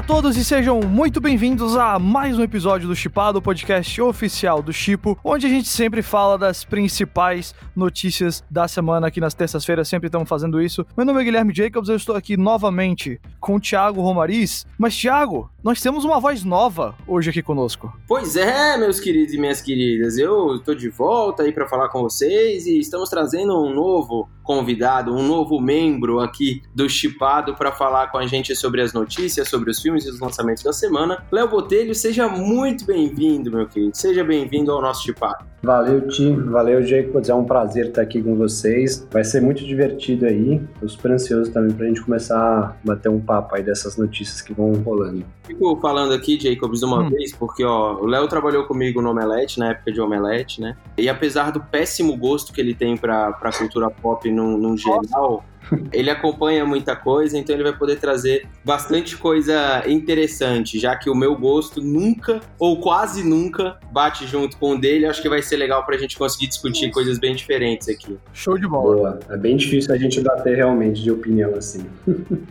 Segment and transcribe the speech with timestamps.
[0.00, 4.72] a todos e sejam muito bem-vindos a mais um episódio do Chipado, podcast oficial do
[4.72, 10.06] Chipo, onde a gente sempre fala das principais notícias da semana aqui nas terças-feiras, sempre
[10.06, 10.86] estamos fazendo isso.
[10.96, 14.64] Meu nome é Guilherme Jacobs, eu estou aqui novamente com o Thiago Romariz.
[14.78, 17.92] Mas, Thiago, nós temos uma voz nova hoje aqui conosco.
[18.08, 22.00] Pois é, meus queridos e minhas queridas, eu estou de volta aí para falar com
[22.00, 28.08] vocês e estamos trazendo um novo convidado, um novo membro aqui do Chipado para falar
[28.08, 31.24] com a gente sobre as notícias, sobre os filmes e os lançamentos da semana.
[31.30, 33.96] Léo Botelho, seja muito bem-vindo, meu querido.
[33.96, 35.50] Seja bem-vindo ao nosso Chipado.
[35.62, 36.36] Valeu, Tim.
[36.44, 37.22] Valeu, Jacob.
[37.28, 39.06] É um prazer estar aqui com vocês.
[39.10, 40.60] Vai ser muito divertido aí.
[40.80, 44.54] Tô super ansioso também pra gente começar a bater um papo aí dessas notícias que
[44.54, 45.24] vão rolando.
[45.46, 47.10] Fico falando aqui, Jacobs, de uma hum.
[47.10, 50.76] vez, porque ó, o Léo trabalhou comigo no Omelete, na época de Omelete, né?
[50.96, 55.44] E apesar do péssimo gosto que ele tem pra, pra cultura pop num, num geral,
[55.92, 61.14] ele acompanha muita coisa, então ele vai poder trazer bastante coisa interessante, já que o
[61.14, 65.06] meu gosto nunca, ou quase nunca, bate junto com o dele.
[65.06, 68.18] Acho que vai ser legal pra gente conseguir discutir coisas bem diferentes aqui.
[68.32, 68.96] Show de bola.
[68.96, 69.20] Boa.
[69.30, 71.84] É bem difícil a gente bater realmente de opinião assim.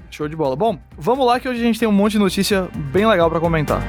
[0.09, 0.55] Show de bola.
[0.55, 3.39] Bom, vamos lá que hoje a gente tem um monte de notícia bem legal para
[3.39, 3.81] comentar.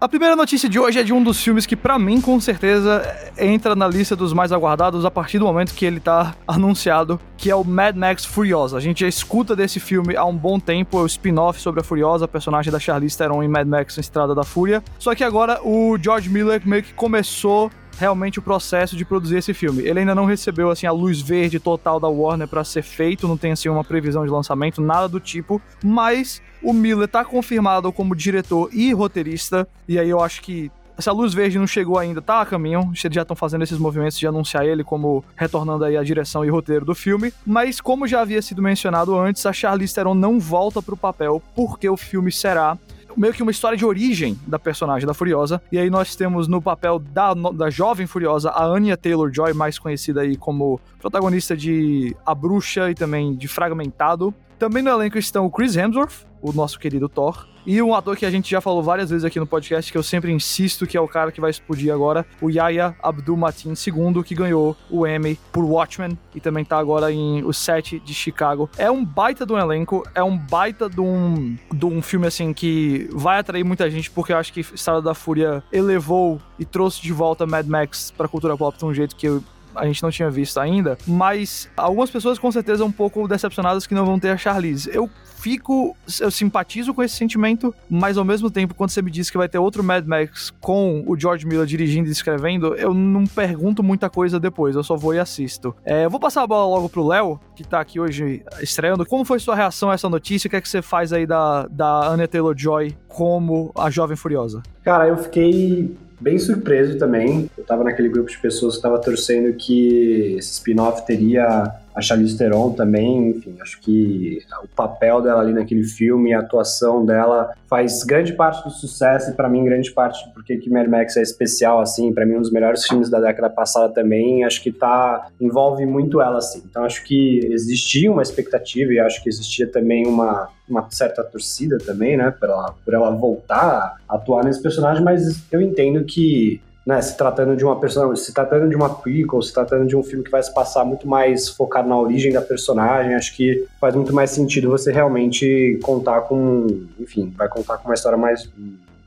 [0.00, 3.02] A primeira notícia de hoje é de um dos filmes que, para mim, com certeza,
[3.36, 7.50] entra na lista dos mais aguardados a partir do momento que ele tá anunciado, que
[7.50, 8.76] é o Mad Max Furiosa.
[8.76, 11.82] A gente já escuta desse filme há um bom tempo, é o spin-off sobre a
[11.82, 14.84] Furiosa, a personagem da Charlize Theron em Mad Max Estrada da Fúria.
[15.00, 17.68] Só que agora o George Miller meio que começou
[17.98, 19.82] realmente o processo de produzir esse filme.
[19.82, 23.36] Ele ainda não recebeu assim a luz verde total da Warner para ser feito, não
[23.36, 28.14] tem assim uma previsão de lançamento, nada do tipo, mas o Miller tá confirmado como
[28.14, 32.20] diretor e roteirista, e aí eu acho que se a luz verde não chegou ainda,
[32.20, 32.90] tá a caminho.
[32.90, 36.48] Eles já estão fazendo esses movimentos de anunciar ele como retornando aí a direção e
[36.48, 37.32] roteiro do filme.
[37.46, 41.88] Mas como já havia sido mencionado antes, a Charlize Theron não volta pro papel porque
[41.88, 42.76] o filme será
[43.16, 45.60] meio que uma história de origem da personagem da Furiosa.
[45.72, 50.22] E aí nós temos no papel da, da jovem Furiosa a Anya Taylor-Joy, mais conhecida
[50.22, 54.32] aí como protagonista de A Bruxa e também de Fragmentado.
[54.58, 58.24] Também no elenco estão o Chris Hemsworth, o nosso querido Thor, e um ator que
[58.24, 61.00] a gente já falou várias vezes aqui no podcast, que eu sempre insisto que é
[61.00, 65.64] o cara que vai explodir agora, o Yaya Abdul-Mateen II, que ganhou o Emmy por
[65.64, 68.70] Watchmen e também tá agora em O Set de Chicago.
[68.78, 72.54] É um baita de um elenco, é um baita de um, de um filme assim
[72.54, 77.02] que vai atrair muita gente, porque eu acho que Estrada da Fúria elevou e trouxe
[77.02, 79.42] de volta Mad Max pra cultura pop de um jeito que eu
[79.78, 83.94] a gente não tinha visto ainda, mas algumas pessoas com certeza um pouco decepcionadas que
[83.94, 84.90] não vão ter a Charlize.
[84.92, 85.08] Eu
[85.38, 89.38] fico, eu simpatizo com esse sentimento, mas ao mesmo tempo, quando você me diz que
[89.38, 93.82] vai ter outro Mad Max com o George Miller dirigindo e escrevendo, eu não pergunto
[93.82, 95.74] muita coisa depois, eu só vou e assisto.
[95.84, 99.06] É, eu vou passar a bola logo pro Léo, que tá aqui hoje estreando.
[99.06, 100.48] Como foi sua reação a essa notícia?
[100.48, 104.62] O que é que você faz aí da, da Anya Taylor-Joy como a Jovem Furiosa?
[104.82, 107.50] Cara, eu fiquei bem surpreso também.
[107.56, 112.38] Eu tava naquele grupo de pessoas que tava torcendo que esse spin-off teria a Charlize
[112.38, 118.04] Theron também, enfim, acho que o papel dela ali naquele filme, a atuação dela faz
[118.04, 121.80] grande parte do sucesso e para mim grande parte porque que Mad Max é especial
[121.80, 125.84] assim, para mim um dos melhores filmes da década passada também, acho que tá envolve
[125.84, 126.62] muito ela assim.
[126.70, 131.78] Então acho que existia uma expectativa e acho que existia também uma uma certa torcida
[131.78, 136.60] também, né, por ela, por ela voltar a atuar nesse personagem, mas eu entendo que
[136.88, 140.02] né, se tratando de uma personagem, se tratando de uma prequel, se tratando de um
[140.02, 143.94] filme que vai se passar muito mais focado na origem da personagem, acho que faz
[143.94, 148.48] muito mais sentido você realmente contar com, enfim, vai contar com uma história mais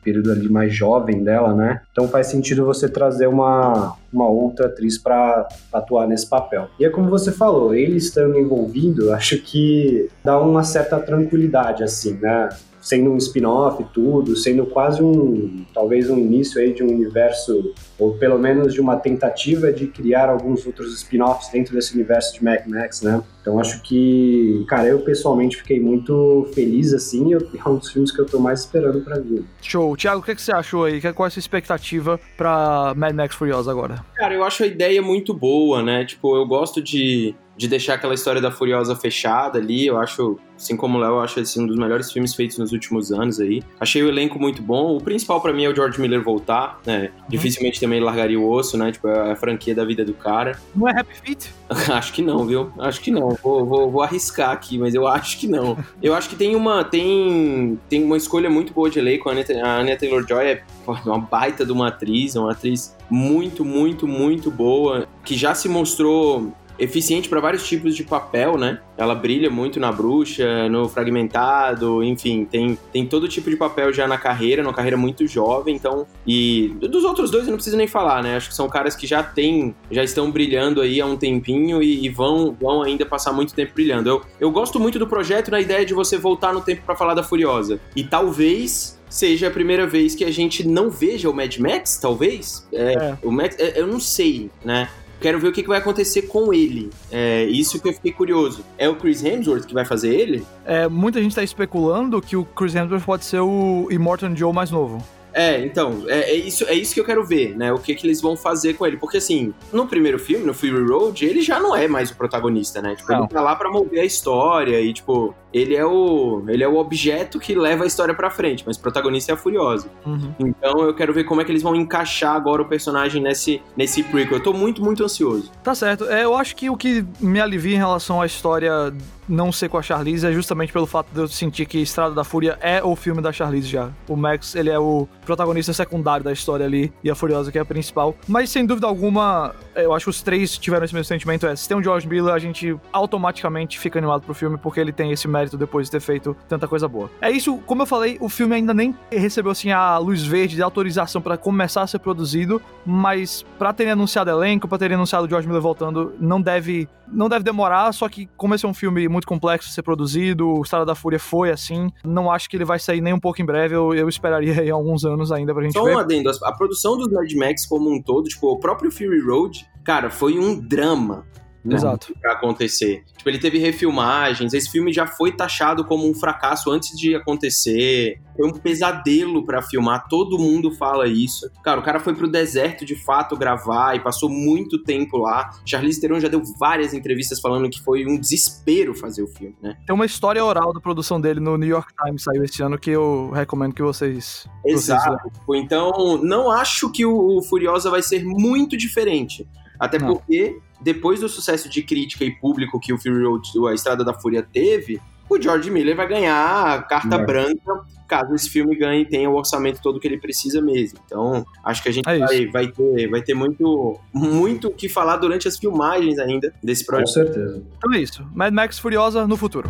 [0.04, 1.82] período ali mais jovem dela, né?
[1.92, 6.68] Então faz sentido você trazer uma, uma outra atriz para atuar nesse papel.
[6.80, 12.14] E é como você falou, ele estando envolvido, acho que dá uma certa tranquilidade, assim,
[12.22, 12.48] né?
[12.82, 18.14] Sendo um spin-off tudo, sendo quase um, talvez um início aí de um universo, ou
[18.14, 22.66] pelo menos de uma tentativa de criar alguns outros spin-offs dentro desse universo de Mad
[22.68, 23.22] Max, né?
[23.42, 28.22] Então acho que, cara, eu pessoalmente fiquei muito feliz assim, é um dos filmes que
[28.22, 29.44] eu tô mais esperando para ver.
[29.62, 29.98] Show.
[29.98, 31.02] Thiago, o que, que você achou aí?
[31.02, 34.06] Qual é a sua expectativa pra Mad Max Furiosa agora?
[34.16, 36.06] Cara, eu acho a ideia muito boa, né?
[36.06, 39.86] Tipo, eu gosto de de deixar aquela história da Furiosa fechada ali.
[39.86, 42.72] Eu acho, assim como o Léo, eu acho esse um dos melhores filmes feitos nos
[42.72, 43.62] últimos anos aí.
[43.80, 44.98] Achei o elenco muito bom.
[44.98, 47.12] O principal para mim é o George Miller voltar, né?
[47.16, 47.24] Uhum.
[47.30, 48.92] Dificilmente também largaria o osso, né?
[48.92, 50.60] Tipo, é a franquia da vida do cara.
[50.76, 51.50] Não é Happy Feet?
[51.70, 52.72] acho que não, viu?
[52.80, 53.31] Acho que não.
[53.42, 55.78] Vou, vou, vou, arriscar aqui, mas eu acho que não.
[56.02, 59.30] Eu acho que tem uma, tem, tem uma escolha muito boa de elenco.
[59.30, 59.34] A
[59.78, 60.64] Anya Taylor-Joy é
[61.06, 65.68] uma baita de uma atriz, é uma atriz muito, muito, muito boa, que já se
[65.68, 68.80] mostrou eficiente para vários tipos de papel, né?
[68.98, 74.08] Ela brilha muito na bruxa, no fragmentado, enfim, tem, tem todo tipo de papel já
[74.08, 76.08] na carreira, numa carreira muito jovem, então.
[76.26, 78.36] E dos outros dois eu não preciso nem falar, né?
[78.36, 82.06] Acho que são caras que já têm, já estão brilhando aí há um tempinho e,
[82.06, 84.10] e vão, vão ainda passar muito tempo brilhando.
[84.10, 87.14] Eu, eu gosto muito do projeto na ideia de você voltar no tempo para falar
[87.14, 87.80] da Furiosa.
[87.96, 92.66] E talvez seja a primeira vez que a gente não veja o Mad Max, talvez.
[92.72, 93.18] É, é.
[93.22, 94.90] O Max, é, eu não sei, né?
[95.22, 96.90] Quero ver o que, vai acontecer com ele.
[97.12, 98.66] É isso que eu fiquei curioso.
[98.78, 100.44] É o Chris Hemsworth que vai fazer ele?
[100.66, 104.72] É, muita gente tá especulando que o Chris Hemsworth pode ser o Immortan Joe mais
[104.72, 105.06] novo.
[105.34, 107.72] É, então, é, é, isso, é isso que eu quero ver, né?
[107.72, 108.98] O que, que eles vão fazer com ele.
[108.98, 112.82] Porque, assim, no primeiro filme, no Fury Road, ele já não é mais o protagonista,
[112.82, 112.96] né?
[112.96, 113.20] Tipo, não.
[113.20, 116.78] ele tá lá pra mover a história e, tipo, ele é o ele é o
[116.78, 119.90] objeto que leva a história para frente, mas o protagonista é a Furiosa.
[120.06, 120.34] Uhum.
[120.40, 124.04] Então eu quero ver como é que eles vão encaixar agora o personagem nesse nesse
[124.04, 124.38] prequel.
[124.38, 125.52] Eu tô muito muito ansioso.
[125.64, 126.06] Tá certo.
[126.06, 128.94] É, eu acho que o que me alivia em relação à história
[129.32, 132.24] não ser com a Charlize é justamente pelo fato de eu sentir que Estrada da
[132.24, 133.90] Fúria é o filme da Charlize já.
[134.08, 137.62] O Max, ele é o protagonista secundário da história ali e a Furiosa que é
[137.62, 138.16] a principal.
[138.28, 141.48] Mas sem dúvida alguma, eu acho que os três tiveram esse mesmo sentimento.
[141.48, 144.92] É, se tem um George Miller, a gente automaticamente fica animado pro filme porque ele
[144.92, 147.10] tem esse mérito depois de ter feito tanta coisa boa.
[147.22, 150.62] É isso, como eu falei, o filme ainda nem recebeu assim a luz verde de
[150.62, 155.30] autorização para começar a ser produzido, mas para terem anunciado elenco, para terem anunciado o
[155.30, 159.08] George Miller voltando, não deve não deve demorar, só que como esse é um filme
[159.08, 162.66] muito complexo de ser produzido, o Estrada da Fúria foi assim, não acho que ele
[162.66, 165.64] vai sair nem um pouco em breve, eu, eu esperaria aí alguns anos ainda pra
[165.64, 165.92] gente Só ver.
[165.92, 169.22] Só um adendo, a produção do Mad Max como um todo, tipo, o próprio Fury
[169.22, 171.26] Road, cara, foi um drama
[171.64, 172.14] né, Exato.
[172.20, 173.04] Pra acontecer.
[173.18, 178.20] Tipo, ele teve refilmagens, esse filme já foi taxado como um fracasso antes de acontecer.
[178.36, 181.50] Foi um pesadelo para filmar, todo mundo fala isso.
[181.64, 185.52] Cara, o cara foi pro deserto de fato gravar e passou muito tempo lá.
[185.66, 189.78] Charlize Theron já deu várias entrevistas falando que foi um desespero fazer o filme, né?
[189.86, 192.90] Tem uma história oral da produção dele no New York Times, saiu esse ano, que
[192.90, 194.48] eu recomendo que vocês...
[194.66, 195.30] Exato.
[195.46, 199.48] Vocês então, não acho que o Furiosa vai ser muito diferente.
[199.82, 200.10] Até não.
[200.10, 204.14] porque depois do sucesso de crítica e público que o Fury Road, a Estrada da
[204.14, 207.26] Fúria teve, o George Miller vai ganhar a carta é.
[207.26, 211.00] branca caso esse filme ganhe e tenha o orçamento todo que ele precisa mesmo.
[211.06, 214.90] Então, acho que a gente é vai, vai, ter, vai ter muito muito o que
[214.90, 217.08] falar durante as filmagens ainda desse projeto.
[217.08, 217.64] Com certeza.
[217.78, 218.28] Então é isso.
[218.36, 219.70] Mad Max Furiosa no futuro.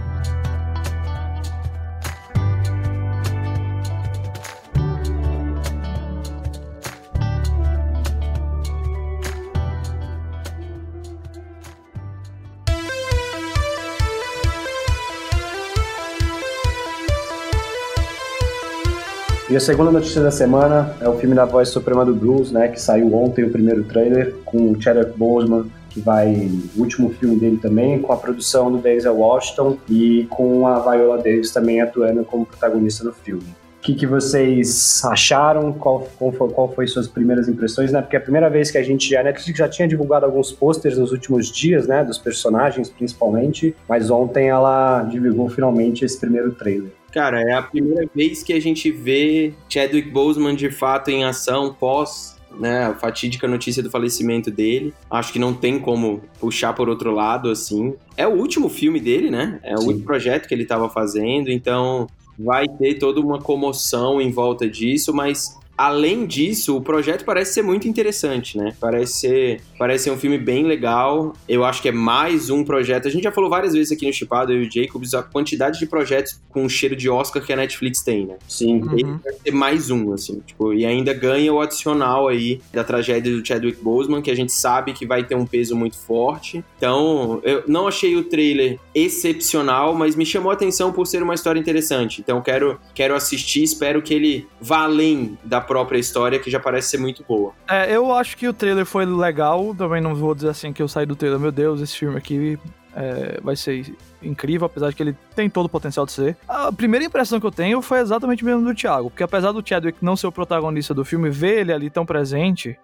[19.51, 22.69] E a segunda notícia da semana é o filme da Voz Suprema do Blues, né,
[22.69, 27.35] que saiu ontem o primeiro trailer com o Chadwick Boseman, que vai o último filme
[27.37, 32.23] dele também, com a produção do Denzel Washington e com a Viola Davis também atuando
[32.23, 33.43] como protagonista no filme.
[33.43, 35.73] O que, que vocês acharam?
[35.73, 37.99] Qual, qual, foi, qual foi suas primeiras impressões, né?
[37.99, 39.13] Porque é a primeira vez que a gente...
[39.17, 42.05] A Netflix já tinha divulgado alguns posters nos últimos dias, né?
[42.05, 43.75] Dos personagens, principalmente.
[43.89, 46.91] Mas ontem ela divulgou finalmente esse primeiro trailer.
[47.11, 51.73] Cara, é a primeira vez que a gente vê Chadwick Boseman de fato em ação
[51.73, 54.93] pós né, a fatídica notícia do falecimento dele.
[55.09, 57.95] Acho que não tem como puxar por outro lado, assim.
[58.17, 59.59] É o último filme dele, né?
[59.63, 59.87] É o Sim.
[59.87, 65.13] último projeto que ele estava fazendo, então vai ter toda uma comoção em volta disso,
[65.13, 68.73] mas Além disso, o projeto parece ser muito interessante, né?
[68.79, 71.33] Parece ser, parece ser um filme bem legal.
[71.47, 73.07] Eu acho que é mais um projeto.
[73.07, 75.79] A gente já falou várias vezes aqui no Chipado, eu e o Jacobs, a quantidade
[75.79, 78.37] de projetos com cheiro de Oscar que a Netflix tem, né?
[78.47, 78.81] Sim.
[78.81, 78.93] Uhum.
[78.93, 83.35] Ele vai ser mais um, assim, tipo, e ainda ganha o adicional aí da tragédia
[83.35, 86.63] do Chadwick Boseman, que a gente sabe que vai ter um peso muito forte.
[86.77, 91.33] Então, eu não achei o trailer excepcional, mas me chamou a atenção por ser uma
[91.33, 92.21] história interessante.
[92.21, 96.89] Então, quero, quero assistir, espero que ele vá além da própria história, que já parece
[96.89, 97.53] ser muito boa.
[97.69, 100.87] É, eu acho que o trailer foi legal, também não vou dizer assim que eu
[100.87, 102.59] saí do trailer, meu Deus, esse filme aqui
[102.95, 106.37] é, vai ser incrível, apesar de que ele tem todo o potencial de ser.
[106.47, 109.97] A primeira impressão que eu tenho foi exatamente mesmo do Thiago, porque apesar do Chadwick
[110.01, 112.77] não ser o protagonista do filme, ver ele ali tão presente,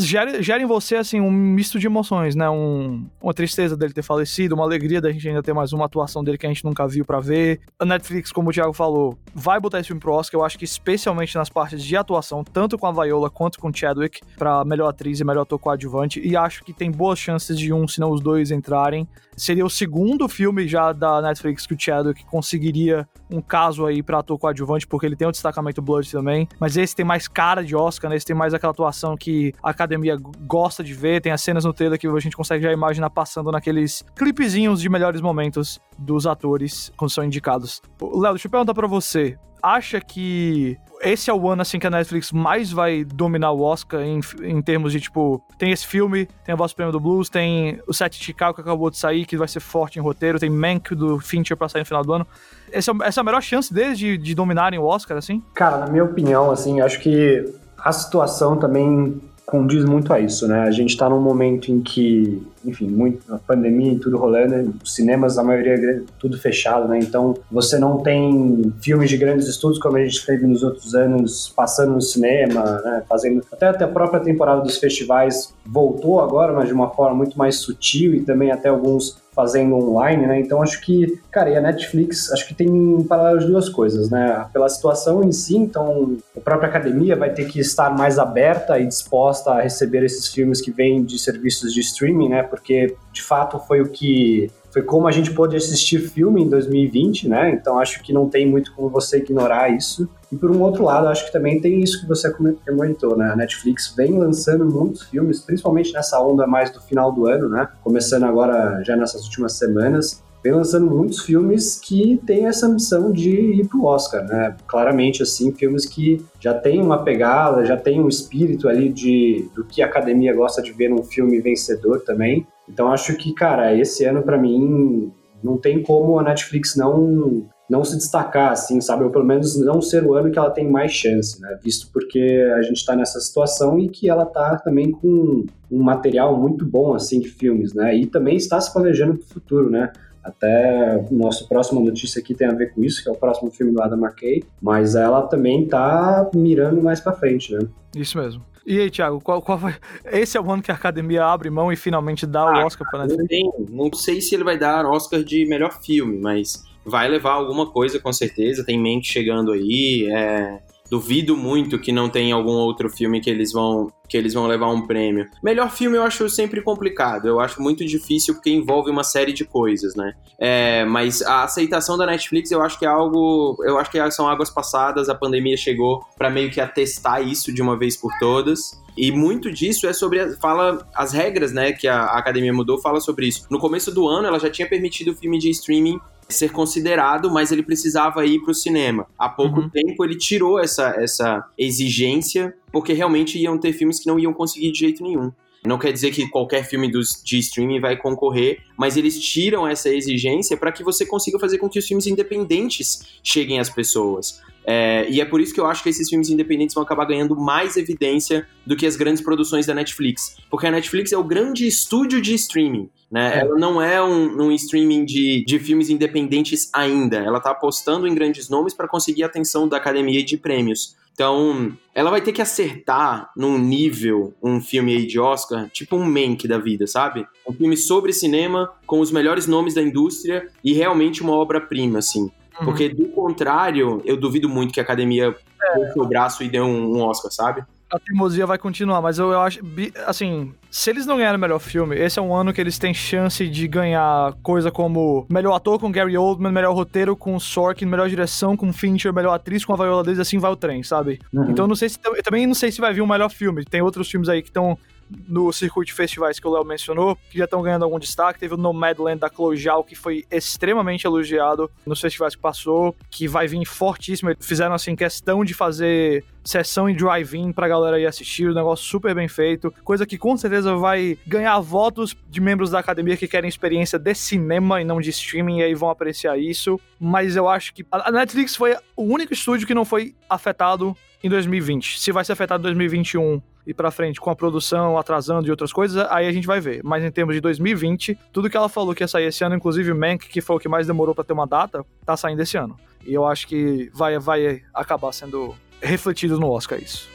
[0.00, 2.48] gera, gera em você, assim, um misto de emoções, né?
[2.48, 6.22] Um, uma tristeza dele ter falecido, uma alegria da gente ainda ter mais uma atuação
[6.22, 7.60] dele que a gente nunca viu para ver.
[7.78, 10.64] A Netflix, como o Thiago falou, vai botar esse filme pro Oscar, eu acho que
[10.64, 14.88] especialmente nas partes de atuação, tanto com a Viola quanto com o Chadwick, pra melhor
[14.88, 18.10] atriz e melhor ator coadjuvante, e acho que tem boas chances de um, se não
[18.10, 19.08] os dois, entrarem.
[19.36, 24.18] Seria o segundo filme já da Netflix que o Chadwick conseguiria um caso aí pra
[24.18, 27.76] ator coadjuvante, porque ele tem o destacamento Blood também, mas esse tem mais cara de
[27.76, 28.16] Oscar, né?
[28.16, 31.72] Esse tem mais aquela atuação que a academia gosta de ver, tem as cenas no
[31.72, 36.90] trailer que a gente consegue já imaginar passando naqueles clipezinhos de melhores momentos dos atores
[36.96, 37.82] quando são indicados.
[38.00, 41.90] Léo, deixa eu perguntar pra você acha que esse é o ano assim que a
[41.90, 46.52] Netflix mais vai dominar o Oscar em, em termos de tipo, tem esse filme, tem
[46.52, 49.36] a Voz Prêmio do Blues, tem o Set de Chicago que acabou de sair, que
[49.36, 52.26] vai ser forte em roteiro, tem Mank do Fincher pra sair no final do ano.
[52.70, 55.42] Essa, é essa é a melhor chance deles de, de dominarem o Oscar, assim?
[55.54, 57.44] Cara, na minha opinião, assim, acho que
[57.78, 60.62] a situação também condiz muito a isso, né?
[60.62, 64.94] A gente está num momento em que, enfim, muito, a pandemia e tudo rolando, os
[64.94, 66.98] cinemas, a maioria, tudo fechado, né?
[66.98, 71.52] Então, você não tem filmes de grandes estudos como a gente teve nos outros anos,
[71.54, 73.02] passando no cinema, né?
[73.08, 73.42] Fazendo...
[73.52, 77.56] Até, até a própria temporada dos festivais voltou agora, mas de uma forma muito mais
[77.56, 80.40] sutil e também até alguns fazendo online, né?
[80.40, 84.10] Então acho que, cara, e a Netflix, acho que tem em paralelo as duas coisas,
[84.10, 84.46] né?
[84.52, 88.86] Pela situação em si, então a própria academia vai ter que estar mais aberta e
[88.86, 92.42] disposta a receber esses filmes que vêm de serviços de streaming, né?
[92.42, 97.28] Porque de fato foi o que foi como a gente pôde assistir filme em 2020,
[97.28, 97.50] né?
[97.50, 100.08] Então acho que não tem muito como você ignorar isso.
[100.30, 102.32] E por um outro lado, acho que também tem isso que você
[102.66, 103.30] comentou, né?
[103.30, 107.68] A Netflix vem lançando muitos filmes, principalmente nessa onda mais do final do ano, né?
[107.84, 113.30] Começando agora já nessas últimas semanas, vem lançando muitos filmes que têm essa missão de
[113.30, 114.56] ir pro Oscar, né?
[114.66, 119.64] Claramente, assim, filmes que já tem uma pegada, já tem um espírito ali de do
[119.64, 122.46] que a academia gosta de ver num filme vencedor também.
[122.72, 125.12] Então acho que, cara, esse ano para mim
[125.42, 129.02] não tem como a Netflix não não se destacar, assim, sabe?
[129.04, 131.58] Ou pelo menos não ser o ano que ela tem mais chance, né?
[131.62, 132.20] Visto porque
[132.54, 136.94] a gente está nessa situação e que ela tá também com um material muito bom,
[136.94, 137.96] assim, de filmes, né?
[137.96, 139.90] E também está se planejando para o futuro, né?
[140.22, 143.50] Até o nosso próxima notícia aqui tem a ver com isso, que é o próximo
[143.50, 147.66] filme do Adam McKay, mas ela também tá mirando mais para frente, né?
[147.96, 148.42] Isso mesmo.
[148.64, 149.74] E aí, Thiago, qual, qual foi...
[150.04, 152.88] Esse é o ano que a academia abre mão e finalmente dá ah, o Oscar
[152.88, 153.30] para Netflix?
[153.68, 157.70] Não, não sei se ele vai dar Oscar de melhor filme, mas vai levar alguma
[157.70, 158.64] coisa com certeza.
[158.64, 160.08] Tem mente chegando aí.
[160.10, 160.60] É...
[160.92, 164.68] Duvido muito que não tenha algum outro filme que eles vão que eles vão levar
[164.68, 165.26] um prêmio.
[165.42, 169.42] Melhor filme eu acho sempre complicado, eu acho muito difícil porque envolve uma série de
[169.42, 170.12] coisas, né?
[170.38, 174.28] É, mas a aceitação da Netflix eu acho que é algo, eu acho que são
[174.28, 178.78] águas passadas, a pandemia chegou para meio que atestar isso de uma vez por todas.
[178.94, 180.36] E muito disso é sobre.
[180.36, 181.72] Fala as regras, né?
[181.72, 183.46] Que a, a academia mudou, fala sobre isso.
[183.50, 185.98] No começo do ano, ela já tinha permitido o filme de streaming
[186.32, 189.06] ser considerado, mas ele precisava ir para o cinema.
[189.18, 189.68] Há pouco uhum.
[189.68, 194.72] tempo ele tirou essa, essa exigência, porque realmente iam ter filmes que não iam conseguir
[194.72, 195.30] de jeito nenhum.
[195.64, 199.88] Não quer dizer que qualquer filme dos, de streaming vai concorrer, mas eles tiram essa
[199.88, 204.40] exigência para que você consiga fazer com que os filmes independentes cheguem às pessoas.
[204.64, 207.36] É, e é por isso que eu acho que esses filmes independentes vão acabar ganhando
[207.36, 210.36] mais evidência do que as grandes produções da Netflix.
[210.50, 212.88] Porque a Netflix é o grande estúdio de streaming.
[213.10, 213.36] Né?
[213.36, 213.40] É.
[213.40, 217.18] Ela não é um, um streaming de, de filmes independentes ainda.
[217.18, 220.96] Ela está apostando em grandes nomes para conseguir a atenção da academia e de prêmios.
[221.12, 226.04] Então, ela vai ter que acertar num nível um filme aí de Oscar, tipo um
[226.04, 227.26] Mank da vida, sabe?
[227.46, 232.22] Um filme sobre cinema, com os melhores nomes da indústria e realmente uma obra-prima, assim.
[232.22, 232.64] Uhum.
[232.64, 235.92] Porque, do contrário, eu duvido muito que a academia é.
[235.96, 237.64] o braço e dê um, um Oscar, sabe?
[237.92, 239.60] A teimosia vai continuar, mas eu, eu, acho,
[240.06, 242.94] assim, se eles não ganharem o melhor filme, esse é um ano que eles têm
[242.94, 248.08] chance de ganhar coisa como melhor ator com Gary Oldman, melhor roteiro com Sorkin, melhor
[248.08, 251.20] direção com Fincher, melhor atriz com a Viola Davis, assim vai o trem, sabe?
[251.32, 251.50] Uhum.
[251.50, 253.62] Então não sei se eu também não sei se vai vir um melhor filme.
[253.62, 254.78] Tem outros filmes aí que estão
[255.28, 258.40] no circuito de festivais que o Léo mencionou, que já estão ganhando algum destaque.
[258.40, 263.46] Teve o Nomadland da Zhao, que foi extremamente elogiado nos festivais que passou, que vai
[263.46, 264.34] vir fortíssimo.
[264.40, 269.14] Fizeram, assim, questão de fazer sessão em drive-in pra galera ir assistir, um negócio super
[269.14, 273.48] bem feito, coisa que com certeza vai ganhar votos de membros da academia que querem
[273.48, 276.80] experiência de cinema e não de streaming, e aí vão apreciar isso.
[276.98, 281.28] Mas eu acho que a Netflix foi o único estúdio que não foi afetado em
[281.28, 281.98] 2020.
[282.00, 285.72] Se vai ser afetado em 2021, ir pra frente com a produção atrasando e outras
[285.72, 286.80] coisas, aí a gente vai ver.
[286.82, 289.92] Mas em termos de 2020, tudo que ela falou que ia sair esse ano, inclusive
[289.94, 292.76] Mank, que foi o que mais demorou para ter uma data, tá saindo esse ano.
[293.06, 297.11] E eu acho que vai, vai acabar sendo refletido no Oscar isso.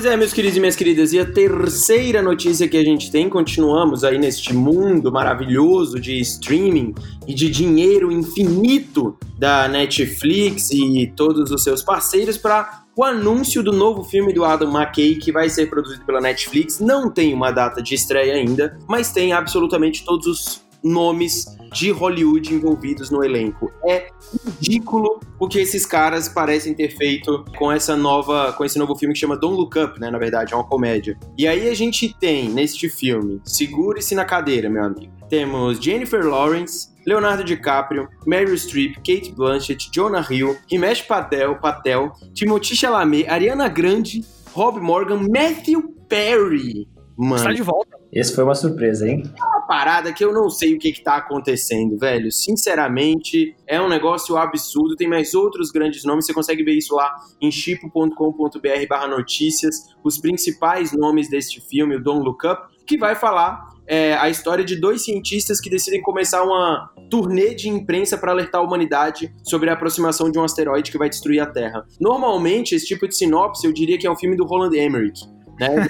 [0.00, 3.28] Pois é, meus queridos e minhas queridas, e a terceira notícia que a gente tem,
[3.28, 6.94] continuamos aí neste mundo maravilhoso de streaming
[7.28, 13.72] e de dinheiro infinito da Netflix e todos os seus parceiros para o anúncio do
[13.72, 16.80] novo filme do Adam McKay que vai ser produzido pela Netflix.
[16.80, 22.52] Não tem uma data de estreia ainda, mas tem absolutamente todos os nomes de Hollywood
[22.52, 23.70] envolvidos no elenco.
[23.86, 24.08] É
[24.44, 29.14] ridículo o que esses caras parecem ter feito com essa nova, com esse novo filme
[29.14, 31.18] que chama Don't Look Up, né, na verdade, é uma comédia.
[31.38, 35.12] E aí a gente tem neste filme, segure-se na cadeira, meu amigo.
[35.28, 42.74] Temos Jennifer Lawrence, Leonardo DiCaprio, Meryl Streep, Kate Blanchett, Jonah Hill, Himesh Patel, Patel, Timothée
[42.74, 46.88] Chalamet, Ariana Grande, Rob Morgan, Matthew Perry.
[47.16, 47.36] Mano.
[47.36, 47.99] Está de volta.
[48.12, 49.22] Esse foi uma surpresa, hein?
[49.38, 52.30] É uma parada que eu não sei o que, que tá acontecendo, velho.
[52.32, 54.96] Sinceramente, é um negócio absurdo.
[54.96, 56.26] Tem mais outros grandes nomes.
[56.26, 59.76] Você consegue ver isso lá em chipo.com.br barra notícias.
[60.02, 64.64] Os principais nomes deste filme, o Don't Look Up, que vai falar é, a história
[64.64, 69.70] de dois cientistas que decidem começar uma turnê de imprensa para alertar a humanidade sobre
[69.70, 71.84] a aproximação de um asteroide que vai destruir a Terra.
[72.00, 75.20] Normalmente, esse tipo de sinopse eu diria que é um filme do Roland Emmerich
[75.60, 75.88] né?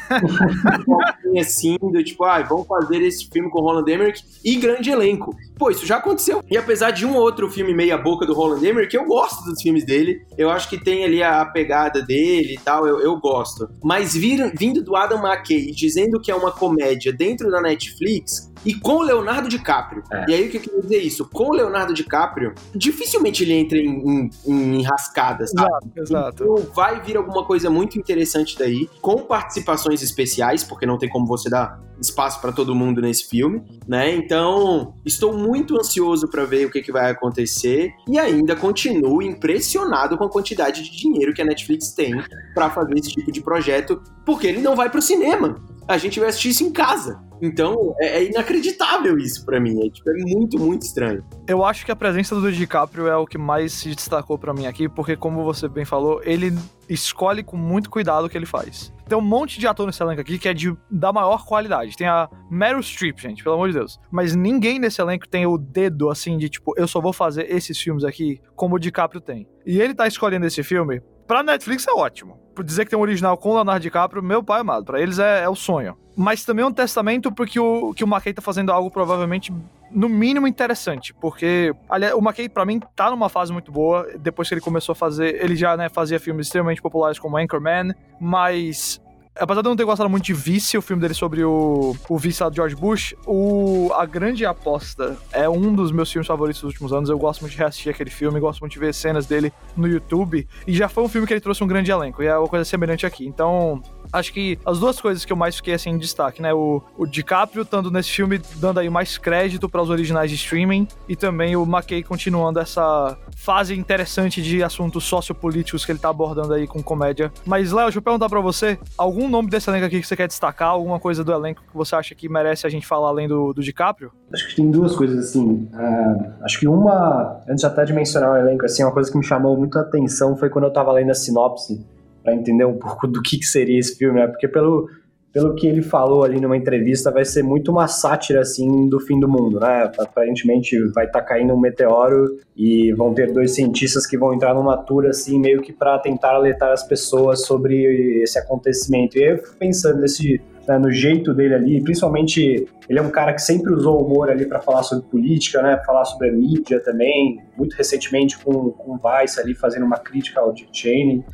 [1.41, 5.35] assim, do tipo, ah, vamos fazer esse filme com o Roland Emmerich e grande elenco.
[5.57, 6.43] Pô, isso já aconteceu.
[6.51, 9.85] E apesar de um outro filme meia boca do Roland Emmerich, eu gosto dos filmes
[9.85, 10.25] dele.
[10.37, 13.69] Eu acho que tem ali a, pegada dele e tal, eu, eu gosto.
[13.83, 18.75] Mas vir, vindo do Adam McKay dizendo que é uma comédia dentro da Netflix, e
[18.75, 20.03] com o Leonardo DiCaprio.
[20.11, 20.25] É.
[20.29, 21.29] E aí o que eu queria dizer isso?
[21.29, 25.71] Com o Leonardo DiCaprio, dificilmente ele entra em, em, em enrascadas, sabe?
[25.97, 26.45] Exato, exato.
[26.45, 31.27] Então vai vir alguma coisa muito interessante daí, com participações especiais, porque não tem como
[31.27, 34.15] você dar espaço para todo mundo nesse filme, né?
[34.15, 40.17] Então, estou muito ansioso para ver o que, que vai acontecer e ainda continuo impressionado
[40.17, 42.15] com a quantidade de dinheiro que a Netflix tem
[42.55, 45.57] para fazer esse tipo de projeto, porque ele não vai para o cinema.
[45.91, 47.21] A gente vai assistir isso em casa.
[47.43, 49.85] Então, é, é inacreditável isso para mim.
[49.85, 51.25] É, tipo, é, muito, muito estranho.
[51.49, 54.67] Eu acho que a presença do DiCaprio é o que mais se destacou para mim
[54.67, 56.57] aqui, porque, como você bem falou, ele
[56.89, 58.93] escolhe com muito cuidado o que ele faz.
[59.09, 61.97] Tem um monte de ator nesse elenco aqui que é de, da maior qualidade.
[61.97, 63.99] Tem a Meryl Streep, gente, pelo amor de Deus.
[64.13, 67.77] Mas ninguém nesse elenco tem o dedo assim de tipo, eu só vou fazer esses
[67.81, 69.49] filmes aqui como o DiCaprio tem.
[69.67, 71.03] E ele tá escolhendo esse filme.
[71.31, 72.41] Pra Netflix é ótimo.
[72.57, 74.85] Por dizer que tem um original com Leonardo DiCaprio, meu pai amado.
[74.85, 78.07] Pra eles é, é o sonho mas também é um testamento porque o, que o
[78.07, 79.51] McKay tá fazendo algo provavelmente
[79.91, 84.47] no mínimo interessante, porque aliás, o McKay para mim tá numa fase muito boa, depois
[84.47, 89.01] que ele começou a fazer, ele já né, fazia filmes extremamente populares como Anchorman, mas
[89.41, 92.19] apesar de eu não ter gostado muito de Vice, o filme dele sobre o, o
[92.21, 96.93] de George Bush, o A Grande Aposta é um dos meus filmes favoritos dos últimos
[96.93, 97.09] anos.
[97.09, 100.47] Eu gosto muito de reassistir aquele filme, gosto muito de ver cenas dele no YouTube.
[100.67, 102.65] E já foi um filme que ele trouxe um grande elenco, e é uma coisa
[102.65, 103.27] semelhante aqui.
[103.27, 106.53] Então, acho que as duas coisas que eu mais fiquei assim em destaque, né?
[106.53, 110.87] O, o DiCaprio estando nesse filme, dando aí mais crédito para os originais de streaming,
[111.09, 116.53] e também o McKay continuando essa fase interessante de assuntos sociopolíticos que ele tá abordando
[116.53, 117.33] aí com comédia.
[117.47, 120.29] Mas, Léo, deixa eu perguntar pra você: algum nome desse elenco aqui que você quer
[120.29, 120.69] destacar?
[120.69, 123.63] Alguma coisa do elenco que você acha que merece a gente falar além do, do
[123.63, 124.13] DiCaprio?
[124.33, 125.69] Acho que tem duas coisas assim.
[125.73, 129.25] Uh, acho que uma, antes até de mencionar o elenco, assim, uma coisa que me
[129.25, 131.85] chamou muito a atenção foi quando eu tava lendo a sinopse
[132.23, 134.27] para entender um pouco do que, que seria esse filme, né?
[134.27, 134.89] Porque pelo,
[135.33, 139.21] pelo que ele falou ali numa entrevista, vai ser muito uma sátira, assim, do fim
[139.21, 139.91] do mundo, né?
[139.99, 144.55] Aparentemente vai estar tá caindo um meteoro e vão ter dois cientistas que vão entrar
[144.55, 149.17] numa tour, assim, meio que para tentar alertar as pessoas sobre esse acontecimento.
[149.17, 153.33] E eu fico pensando nesse, né, no jeito dele ali, principalmente ele é um cara
[153.33, 155.81] que sempre usou o humor ali para falar sobre política, né?
[155.87, 160.41] Falar sobre a mídia também, muito recentemente com, com o Vice ali fazendo uma crítica
[160.41, 161.25] ao Dick Cheney.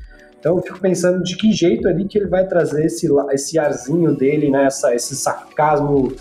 [0.47, 4.15] Então eu fico pensando de que jeito ali que ele vai trazer esse, esse arzinho
[4.15, 4.67] dele, né?
[4.67, 6.13] Essa, esse sarcasmo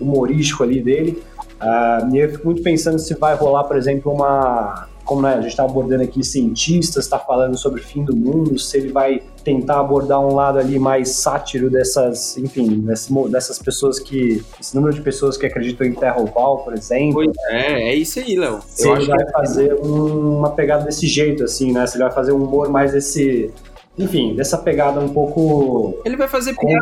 [0.00, 1.20] humorístico ali dele.
[1.60, 5.40] Uh, e eu fico muito pensando se vai rolar, por exemplo, uma, como né, a
[5.40, 9.20] gente está abordando aqui cientistas, está falando sobre o fim do mundo, se ele vai
[9.42, 12.84] tentar abordar um lado ali mais sátiro dessas, enfim,
[13.30, 17.14] dessas pessoas que, esse número de pessoas que acreditam em terra oval, por exemplo.
[17.14, 18.60] Pois é, é isso aí, Léo.
[18.64, 19.32] Se Eu ele vai que...
[19.32, 21.84] fazer um, uma pegada desse jeito, assim, né?
[21.88, 23.52] Se ele vai fazer um humor mais desse,
[23.98, 26.00] enfim, dessa pegada um pouco.
[26.04, 26.80] Ele vai fazer piada.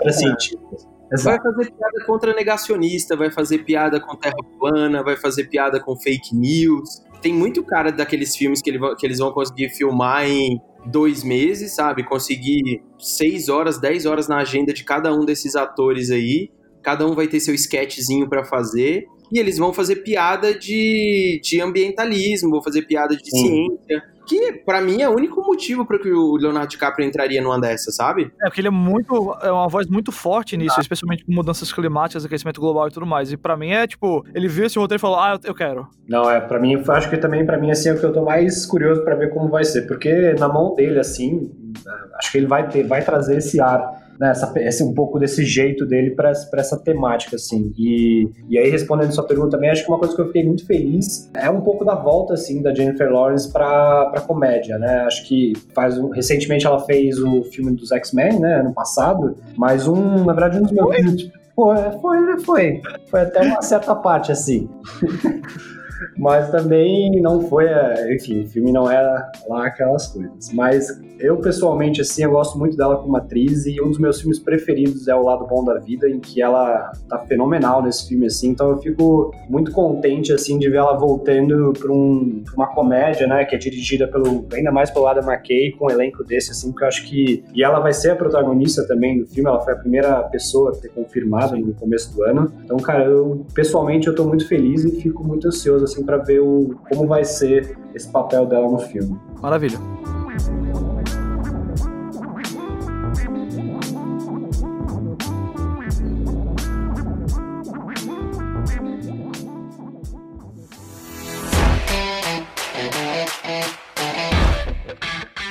[1.22, 5.96] Vai fazer piada contra negacionista, vai fazer piada com terra plana, vai fazer piada com
[5.96, 7.02] fake news.
[7.20, 11.74] Tem muito cara daqueles filmes que, ele, que eles vão conseguir filmar em dois meses,
[11.74, 12.04] sabe?
[12.04, 16.48] Conseguir seis horas, dez horas na agenda de cada um desses atores aí.
[16.80, 19.04] Cada um vai ter seu sketchzinho para fazer.
[19.32, 23.46] E eles vão fazer piada de, de ambientalismo, vão fazer piada de Sim.
[23.46, 27.60] ciência que para mim é o único motivo para que o Leonardo DiCaprio entraria numa
[27.60, 28.32] dessa, sabe?
[28.40, 30.80] É, porque ele é muito é uma voz muito forte nisso, ah.
[30.80, 33.32] especialmente com mudanças climáticas, aquecimento global e tudo mais.
[33.32, 35.88] E para mim é tipo, ele viu esse roteiro e falou: "Ah, eu, quero".
[36.08, 38.24] Não, é, para mim, acho que também para mim assim é o que eu tô
[38.24, 41.50] mais curioso para ver como vai ser, porque na mão dele assim,
[42.14, 45.46] acho que ele vai ter, vai trazer esse ar né, essa, esse, um pouco desse
[45.46, 47.72] jeito dele para essa temática, assim.
[47.78, 50.66] E, e aí, respondendo sua pergunta também, acho que uma coisa que eu fiquei muito
[50.66, 55.04] feliz é um pouco da volta, assim, da Jennifer Lawrence para comédia, né?
[55.06, 59.88] Acho que faz um, recentemente ela fez o filme dos X-Men, né, ano passado, mas
[59.88, 61.30] um, na verdade, um dos meus.
[61.54, 62.82] Foi, foi, foi.
[63.06, 64.68] Foi até uma certa parte, assim.
[66.16, 70.52] mas também não foi, é, enfim, o filme não era lá aquelas coisas.
[70.52, 70.88] Mas
[71.20, 75.06] eu, pessoalmente, assim, eu gosto muito dela como atriz e um dos meus filmes preferidos
[75.06, 78.70] é O Lado Bom da Vida, em que ela tá fenomenal nesse filme, assim, então
[78.70, 83.44] eu fico muito contente, assim, de ver ela voltando pra, um, pra uma comédia, né,
[83.44, 86.84] que é dirigida pelo, ainda mais pelo Adam McKay, com um elenco desse, assim, porque
[86.84, 89.76] eu acho que, e ela vai ser a protagonista também do filme, ela foi a
[89.76, 94.24] primeira pessoa a ter confirmado no começo do ano, então, cara, eu, pessoalmente, eu tô
[94.24, 98.46] muito feliz e fico muito ansioso, assim, para ver o, como vai ser esse papel
[98.46, 99.18] dela no filme.
[99.42, 99.78] Maravilha.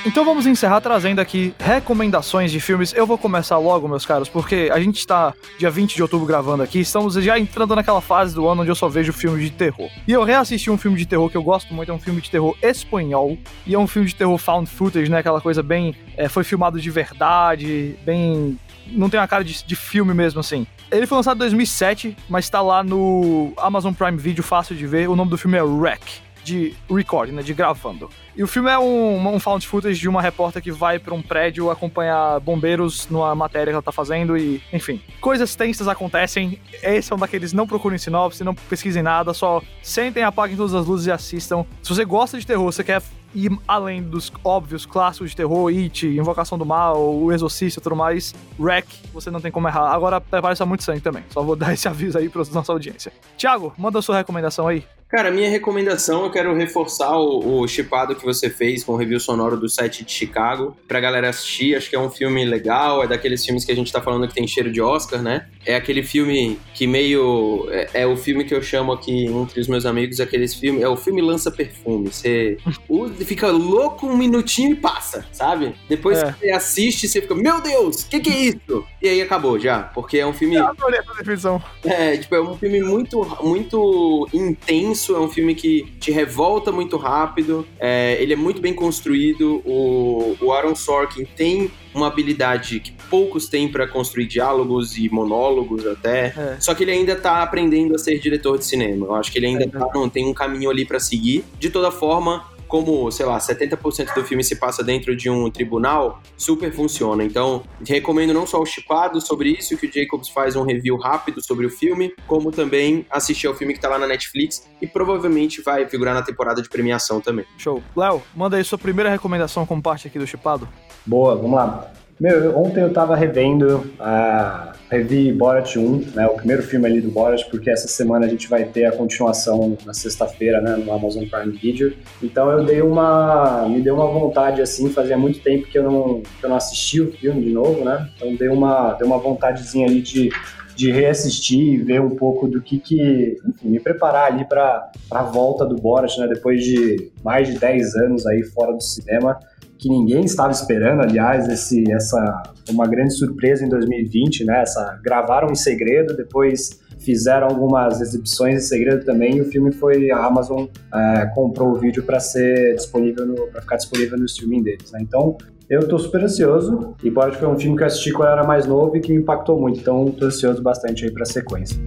[0.10, 2.92] Então vamos encerrar trazendo aqui recomendações de filmes.
[2.96, 6.64] Eu vou começar logo, meus caros, porque a gente está dia 20 de outubro gravando
[6.64, 9.88] aqui, estamos já entrando naquela fase do ano onde eu só vejo filmes de terror.
[10.08, 12.32] E eu reassisti um filme de terror que eu gosto muito, é um filme de
[12.32, 15.20] terror espanhol, e é um filme de terror found footage, né?
[15.20, 15.94] Aquela coisa bem.
[16.18, 18.58] É, foi filmado de verdade, bem.
[18.88, 20.66] Não tem uma cara de, de filme mesmo assim.
[20.90, 25.08] Ele foi lançado em 2007, mas está lá no Amazon Prime Video, fácil de ver.
[25.08, 28.10] O nome do filme é Wreck de recording, né, de gravando.
[28.36, 31.22] E o filme é um, um found footage de uma repórter que vai para um
[31.22, 36.60] prédio acompanhar bombeiros numa matéria que ela tá fazendo e, enfim, coisas tensas acontecem.
[36.82, 40.86] Esse é um daqueles não procurem sinopse, não pesquisem nada, só sentem, apaguem todas as
[40.86, 41.66] luzes e assistam.
[41.84, 43.02] Se você gosta de terror, você quer
[43.34, 47.96] ir além dos óbvios clássicos de terror, It, Invocação do Mal, O Exorcista e tudo
[47.96, 49.92] mais, Wreck, você não tem como errar.
[49.92, 51.24] Agora, prepare-se a muito sangue também.
[51.30, 53.12] Só vou dar esse aviso aí pra nossa audiência.
[53.38, 54.84] Tiago, manda a sua recomendação aí.
[55.10, 59.58] Cara, minha recomendação, eu quero reforçar o, chipado que você fez com o review sonoro
[59.58, 61.76] do set de Chicago pra galera assistir.
[61.76, 64.36] Acho que é um filme legal, é daqueles filmes que a gente tá falando que
[64.36, 65.48] tem cheiro de Oscar, né?
[65.66, 67.68] É aquele filme que meio.
[67.70, 70.82] É, é o filme que eu chamo aqui entre os meus amigos, aqueles filmes.
[70.82, 72.10] É o filme lança perfume.
[72.12, 72.58] Você
[73.26, 75.76] fica louco um minutinho e passa, sabe?
[75.88, 76.32] Depois é.
[76.32, 78.86] que você assiste, você fica, meu Deus, o que, que é isso?
[79.02, 80.56] E aí acabou já, porque é um filme.
[80.56, 81.62] Eu adorei essa definição.
[81.84, 86.72] É, tipo, é um filme muito, muito intenso intenso, é um filme que te revolta
[86.72, 89.62] muito rápido, é, ele é muito bem construído.
[89.66, 95.86] O, o Aaron Sorkin tem uma habilidade que poucos têm para construir diálogos e monólogos
[95.88, 96.28] até.
[96.28, 96.58] É.
[96.60, 99.08] Só que ele ainda tá aprendendo a ser diretor de cinema.
[99.08, 99.68] Eu acho que ele ainda é.
[99.68, 101.44] tá, não, tem um caminho ali para seguir.
[101.60, 106.22] De toda forma, como, sei lá, 70% do filme se passa dentro de um tribunal,
[106.38, 107.24] super funciona.
[107.24, 111.42] Então, recomendo não só o chipado sobre isso, que o Jacobs faz um review rápido
[111.44, 115.62] sobre o filme, como também assistir ao filme que tá lá na Netflix e provavelmente
[115.62, 117.44] vai figurar na temporada de premiação também.
[117.58, 117.82] Show.
[117.96, 120.70] Léo, manda aí sua primeira recomendação como parte aqui do chipado.
[121.06, 121.92] Boa, vamos lá.
[122.20, 127.10] Meu, ontem eu tava revendo a revi Borat 1, né, o primeiro filme ali do
[127.10, 131.24] Borat, porque essa semana a gente vai ter a continuação na sexta-feira, né, no Amazon
[131.26, 131.96] Prime Video.
[132.22, 136.22] Então eu dei uma, me deu uma vontade assim, fazia muito tempo que eu não,
[136.22, 138.10] que eu não assisti o filme de novo, né?
[138.18, 140.30] Então deu uma, deu uma vontadezinha ali de
[140.76, 145.24] de reassistir e ver um pouco do que que, enfim, me preparar ali para a
[145.24, 149.38] volta do Borat, né, depois de mais de 10 anos aí fora do cinema
[149.80, 154.62] que ninguém estava esperando, aliás, esse, essa uma grande surpresa em 2020, né?
[154.62, 159.38] Essa, gravaram em segredo, depois fizeram algumas exibições em segredo também.
[159.38, 163.78] E o filme foi a Amazon é, comprou o vídeo para ser disponível para ficar
[163.78, 164.92] disponível no streaming deles.
[164.92, 165.00] Né?
[165.02, 165.38] Então
[165.70, 168.44] eu tô super ansioso e pode foi um filme que eu assisti quando eu era
[168.44, 169.80] mais novo e que me impactou muito.
[169.80, 171.80] Então tô ansioso bastante aí para a sequência.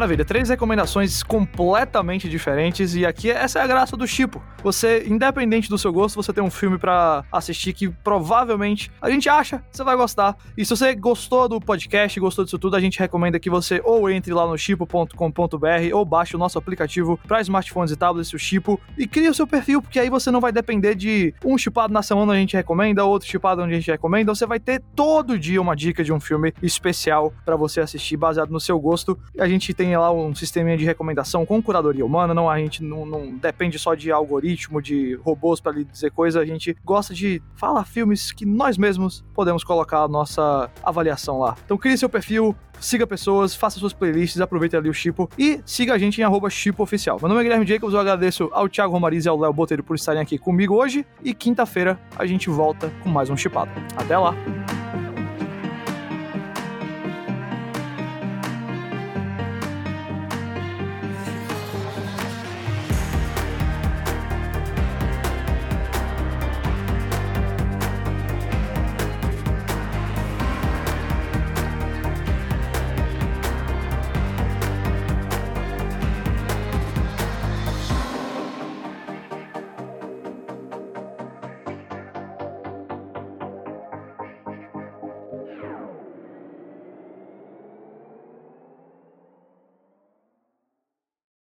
[0.00, 4.42] Maravilha, três recomendações completamente diferentes e aqui essa é a graça do Chipo.
[4.62, 9.28] Você, independente do seu gosto, você tem um filme para assistir que provavelmente a gente
[9.28, 10.38] acha que você vai gostar.
[10.56, 14.08] E se você gostou do podcast, gostou disso tudo, a gente recomenda que você ou
[14.08, 18.80] entre lá no chipo.com.br ou baixe o nosso aplicativo para smartphones e tablets, o Chipo,
[18.96, 22.02] e crie o seu perfil, porque aí você não vai depender de um chipado na
[22.02, 25.60] semana a gente recomenda, outro chipado onde a gente recomenda, você vai ter todo dia
[25.60, 29.18] uma dica de um filme especial para você assistir baseado no seu gosto.
[29.38, 33.04] A gente tem lá um sistema de recomendação com curadoria humana, não a gente não,
[33.06, 37.42] não depende só de algoritmo, de robôs para lhe dizer coisa, a gente gosta de
[37.54, 41.56] falar filmes que nós mesmos podemos colocar a nossa avaliação lá.
[41.64, 45.94] Então crie seu perfil, siga pessoas, faça suas playlists, aproveite ali o Chipo e siga
[45.94, 46.48] a gente em arroba
[46.78, 47.18] Oficial.
[47.20, 49.96] Meu nome é Guilherme Jacobs, eu agradeço ao Thiago Romariz e ao Léo Botelho por
[49.96, 53.70] estarem aqui comigo hoje e quinta-feira a gente volta com mais um Chipado.
[53.96, 54.34] Até lá!